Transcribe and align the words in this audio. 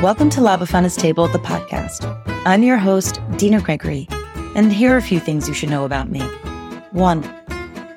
Welcome 0.00 0.30
to 0.30 0.40
La 0.40 0.56
Befana's 0.56 0.94
Table, 0.94 1.26
the 1.26 1.40
podcast. 1.40 2.06
I'm 2.46 2.62
your 2.62 2.76
host, 2.76 3.20
Dina 3.36 3.60
Gregory, 3.60 4.06
and 4.54 4.72
here 4.72 4.94
are 4.94 4.98
a 4.98 5.02
few 5.02 5.18
things 5.18 5.48
you 5.48 5.54
should 5.54 5.70
know 5.70 5.84
about 5.84 6.08
me. 6.08 6.20
One, 6.92 7.24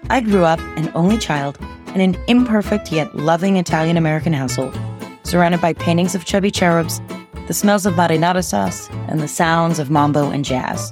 I 0.10 0.20
grew 0.22 0.44
up 0.44 0.60
an 0.78 0.92
only 0.96 1.20
child 1.20 1.60
in 1.94 2.02
an 2.02 2.18
imperfect 2.28 2.92
yet 2.92 3.14
loving 3.14 3.58
Italian 3.58 3.98
American 3.98 4.34
household, 4.34 4.76
surrounded 5.22 5.62
by 5.62 5.74
paintings 5.74 6.16
of 6.16 6.26
chubby 6.26 6.50
cherubs, 6.50 7.00
the 7.46 7.54
smells 7.54 7.86
of 7.86 7.94
marinara 7.94 8.44
sauce, 8.44 8.90
and 9.08 9.20
the 9.20 9.28
sounds 9.28 9.78
of 9.78 9.92
mambo 9.92 10.32
and 10.32 10.44
jazz. 10.44 10.92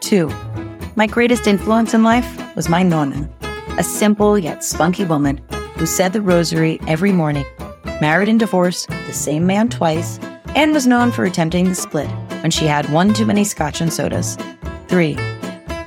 Two, 0.00 0.30
my 0.96 1.06
greatest 1.06 1.46
influence 1.46 1.94
in 1.94 2.02
life 2.02 2.54
was 2.54 2.68
my 2.68 2.82
nonna, 2.82 3.26
a 3.78 3.82
simple 3.82 4.38
yet 4.38 4.62
spunky 4.62 5.06
woman 5.06 5.40
who 5.78 5.86
said 5.86 6.12
the 6.12 6.20
rosary 6.20 6.78
every 6.86 7.10
morning, 7.10 7.46
married 8.02 8.28
and 8.28 8.38
divorced 8.38 8.90
the 8.90 9.14
same 9.14 9.46
man 9.46 9.70
twice, 9.70 10.20
and 10.54 10.72
was 10.72 10.86
known 10.86 11.10
for 11.12 11.24
attempting 11.24 11.68
the 11.68 11.74
split 11.74 12.10
when 12.42 12.50
she 12.50 12.66
had 12.66 12.90
one 12.90 13.14
too 13.14 13.26
many 13.26 13.44
scotch 13.44 13.80
and 13.80 13.92
sodas. 13.92 14.36
3. 14.88 15.14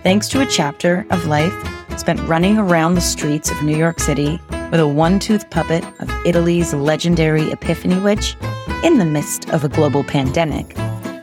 Thanks 0.03 0.27
to 0.29 0.41
a 0.41 0.45
chapter 0.45 1.05
of 1.09 1.25
life 1.25 1.53
spent 1.97 2.19
running 2.27 2.57
around 2.57 2.95
the 2.95 3.01
streets 3.01 3.49
of 3.49 3.63
New 3.63 3.75
York 3.75 3.99
City 3.99 4.39
with 4.71 4.79
a 4.79 4.87
one 4.87 5.19
tooth 5.19 5.49
puppet 5.49 5.83
of 5.99 6.25
Italy's 6.25 6.73
legendary 6.73 7.51
Epiphany 7.51 7.99
Witch 7.99 8.35
in 8.83 8.97
the 8.97 9.05
midst 9.05 9.49
of 9.49 9.63
a 9.63 9.69
global 9.69 10.03
pandemic, 10.03 10.77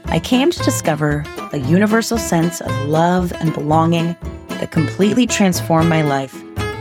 I 0.06 0.20
came 0.20 0.50
to 0.50 0.62
discover 0.64 1.24
a 1.52 1.58
universal 1.58 2.18
sense 2.18 2.60
of 2.60 2.70
love 2.88 3.32
and 3.34 3.54
belonging 3.54 4.16
that 4.48 4.72
completely 4.72 5.26
transformed 5.26 5.88
my 5.88 6.02
life 6.02 6.34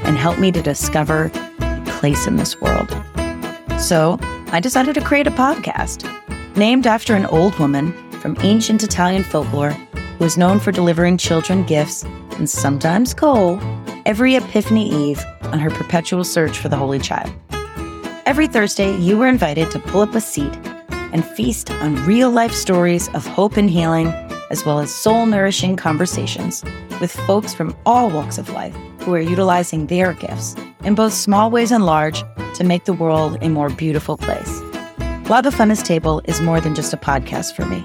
and 0.06 0.18
helped 0.18 0.40
me 0.40 0.52
to 0.52 0.62
discover 0.62 1.32
a 1.60 1.84
place 1.86 2.26
in 2.26 2.38
this 2.38 2.60
world. 2.60 2.90
So 3.80 4.18
I 4.52 4.60
decided 4.60 4.96
to 4.96 5.02
create 5.02 5.28
a 5.28 5.32
podcast 5.32 6.04
named 6.62 6.86
after 6.86 7.16
an 7.16 7.26
old 7.26 7.58
woman 7.58 7.92
from 8.20 8.38
ancient 8.42 8.84
Italian 8.84 9.24
folklore 9.24 9.72
who 10.20 10.26
is 10.26 10.38
known 10.38 10.60
for 10.60 10.72
delivering 10.72 11.18
children 11.18 11.64
gifts 11.64 12.04
and 12.38 12.48
sometimes 12.48 13.16
coal 13.16 13.60
every 14.06 14.36
Epiphany 14.36 14.88
Eve 14.88 15.26
on 15.46 15.58
her 15.58 15.72
perpetual 15.72 16.24
search 16.24 16.60
for 16.60 16.70
the 16.70 16.76
Holy 16.76 17.00
Child. 17.00 17.34
Every 18.28 18.46
Thursday, 18.46 18.96
you 18.98 19.18
were 19.18 19.28
invited 19.28 19.72
to 19.72 19.80
pull 19.80 20.02
up 20.02 20.14
a 20.14 20.22
seat 20.22 20.56
and 20.92 21.26
feast 21.26 21.72
on 21.72 21.96
real 22.06 22.30
life 22.30 22.54
stories 22.54 23.10
of 23.16 23.26
hope 23.26 23.58
and 23.58 23.68
healing, 23.68 24.10
as 24.52 24.64
well 24.64 24.78
as 24.78 24.94
soul 24.94 25.26
nourishing 25.26 25.76
conversations 25.76 26.64
with 27.00 27.12
folks 27.12 27.56
from 27.56 27.76
all 27.88 28.12
walks 28.12 28.38
of 28.38 28.50
life 28.50 28.76
who 29.00 29.16
are 29.16 29.20
utilizing 29.20 29.88
their 29.88 30.14
gifts 30.14 30.56
in 30.84 30.94
both 30.94 31.14
small 31.14 31.50
ways 31.50 31.72
and 31.72 31.88
large 31.88 32.24
to 32.54 32.64
make 32.64 32.86
the 32.86 32.94
world 32.94 33.40
a 33.42 33.50
more 33.50 33.70
beautiful 33.70 34.16
place. 34.16 34.62
La 35.32 35.42
Befana's 35.42 35.82
Table 35.82 36.22
is 36.26 36.42
more 36.42 36.60
than 36.60 36.76
just 36.76 36.92
a 36.92 36.98
podcast 36.98 37.56
for 37.56 37.66
me. 37.66 37.82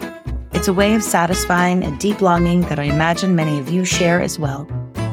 It's 0.53 0.67
a 0.67 0.73
way 0.73 0.97
of 0.97 1.05
satisfying 1.05 1.85
a 1.85 1.97
deep 1.99 2.21
longing 2.21 2.63
that 2.63 2.81
I 2.81 2.83
imagine 2.83 3.37
many 3.37 3.61
of 3.61 3.71
you 3.71 3.85
share 3.85 4.21
as 4.21 4.37
well 4.37 4.67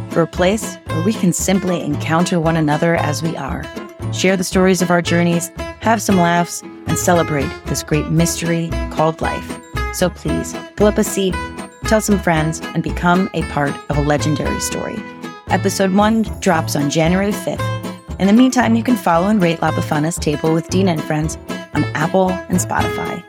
for 0.09 0.23
a 0.23 0.27
place 0.27 0.77
where 0.87 1.03
we 1.03 1.13
can 1.13 1.31
simply 1.31 1.83
encounter 1.83 2.39
one 2.39 2.55
another 2.55 2.95
as 2.95 3.21
we 3.21 3.37
are, 3.37 3.63
share 4.11 4.35
the 4.35 4.43
stories 4.43 4.81
of 4.81 4.89
our 4.89 4.99
journeys, 4.99 5.51
have 5.81 6.01
some 6.01 6.17
laughs, 6.17 6.63
and 6.63 6.97
celebrate 6.97 7.51
this 7.67 7.83
great 7.83 8.09
mystery 8.09 8.71
called 8.89 9.21
life. 9.21 9.61
So 9.93 10.09
please, 10.09 10.55
pull 10.75 10.87
up 10.87 10.97
a 10.97 11.03
seat, 11.03 11.35
tell 11.83 12.01
some 12.01 12.17
friends, 12.17 12.61
and 12.61 12.81
become 12.81 13.29
a 13.35 13.43
part 13.49 13.75
of 13.91 13.97
a 13.99 14.01
legendary 14.01 14.59
story. 14.59 14.97
Episode 15.49 15.93
1 15.93 16.23
drops 16.39 16.75
on 16.75 16.89
January 16.89 17.31
5th. 17.31 18.19
In 18.19 18.25
the 18.25 18.33
meantime, 18.33 18.73
you 18.75 18.81
can 18.81 18.95
follow 18.95 19.27
and 19.27 19.39
rate 19.39 19.61
La 19.61 19.71
Befana's 19.71 20.15
Table 20.15 20.51
with 20.51 20.67
Dina 20.69 20.93
and 20.93 21.03
Friends 21.03 21.37
on 21.73 21.83
Apple 21.95 22.31
and 22.31 22.59
Spotify 22.59 23.23